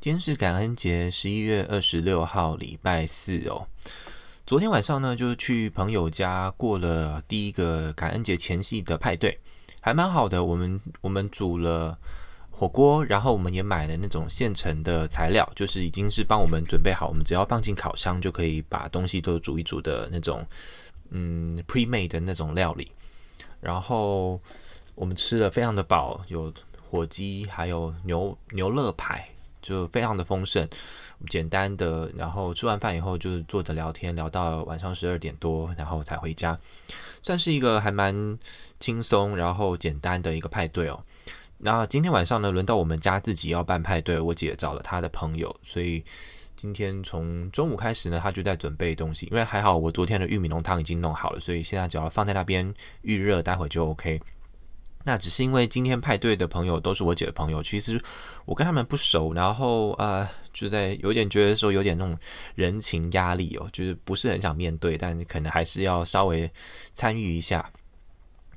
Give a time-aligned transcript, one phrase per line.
[0.00, 3.66] 今天是感恩节，十一月二十六号，礼拜四哦。
[4.46, 9.38] 昨天晚上呢，就去朋友家过了第一个感恩节前夕的派对，
[9.78, 10.42] 还蛮好的。
[10.42, 11.98] 我们我们煮了
[12.50, 20.42] 火锅，然后我们也买了那种现成的材料，就是已经是帮我们准备好，我们只要放进烤箱就可以把东西都煮一煮的那种，
[21.10, 22.90] 嗯，pre-made 的那种料理。
[23.60, 24.40] 然后
[24.94, 26.50] 我们吃的非常的饱，有
[26.88, 29.28] 火鸡，还有牛牛肋排。
[29.60, 30.68] 就非常的丰盛，
[31.28, 36.58] 简单的，然后吃完饭以后就坐着聊天，聊到晚上十二点多，然后才回家，
[37.22, 38.38] 算是一个还蛮
[38.78, 41.02] 轻松，然后简单的一个派对哦。
[41.58, 46.02] 那今天晚上呢，轮到我们家自己要办派对，我姐找了她的朋友，所以
[46.56, 54.20] 今天从中午开始呢，她就在准备东西，因为还好我昨天的玉米浓汤已经弄好了，所以现在只要放在那边预热，待会就 OK。
[55.02, 57.98] 那只是因为今天派对的朋友都是我姐的朋友，其实
[58.44, 62.14] 我跟他们不熟，然后呃，就在有点觉得说有点那种
[62.54, 66.50] 人情压力哦，就是不是很想面对，但可能还是要稍微
[66.92, 67.70] 参与一下。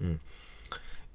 [0.00, 0.18] 嗯，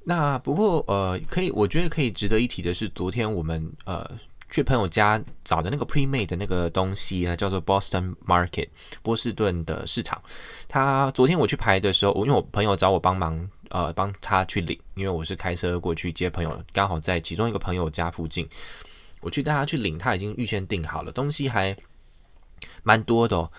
[0.05, 4.09] 那不过呃，可以，我觉得可以值得一提的是，昨天我们呃
[4.49, 8.69] 去朋友家找的那个 pre-made 的那个东西啊，叫做 Boston Market
[9.03, 10.21] 波士顿的市场。
[10.69, 13.49] 他昨天我去排的时候，我因为我朋友找我帮忙。
[13.69, 18.47] 呃，帮他去领，因为我是开车过去接朋友，刚好在其中一个朋友家附近，
[19.21, 21.75] 我去带他去领，他已经预先订好了，东西还
[22.83, 23.49] 蛮多的，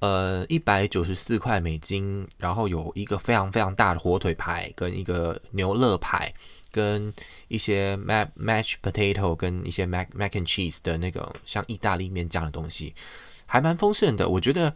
[0.00, 6.32] 呃，一百九十四块美金，然后有一个非常非常大的火腿排，跟一个牛肋排，
[6.72, 7.12] 跟
[7.48, 12.94] 一些 mashed potato，跟一些 mac mac and cheese 的那个像意大利面这样的东西，
[13.46, 14.74] 还蛮丰盛的，我觉得。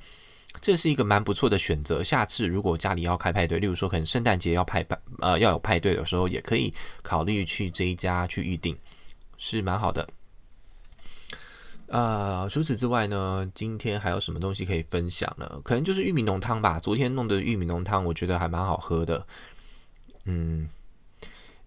[0.61, 2.03] 这是一个蛮不错的选择。
[2.03, 8.77] 下次如果家里要开派对，例如说可能圣诞节要派派呃要有派对的时候，也可以考虑去这一家去预定，
[9.37, 10.09] 是蛮好的。
[11.89, 15.61] 呃，除此之外呢，今天还有什么东西可以分享呢？
[15.63, 16.79] 可能就是玉米浓汤吧。
[16.79, 19.25] 昨天弄的玉米浓汤，我觉得还蛮好喝的。
[20.25, 20.69] 嗯，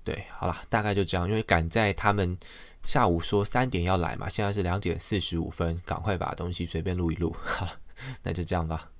[0.03, 1.29] 对，好了，大概就这样。
[1.29, 2.35] 因为赶在他们
[2.83, 7.35] 下午说三点要来嘛，现在是两点四十五分，赶快把东西随便录一录。
[7.43, 7.71] 好了。
[8.23, 8.91] 那就这样吧。